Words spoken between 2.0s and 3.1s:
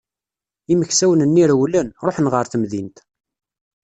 ṛuḥen ɣer temdint.